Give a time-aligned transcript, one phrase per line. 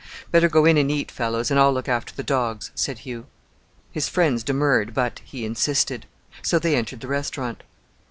[0.31, 3.27] "Better go in and eat, fellows, and I'll look after the dogs," said Hugh.
[3.91, 6.07] His friends demurred, but he insisted;
[6.41, 7.61] so they entered the restaurant.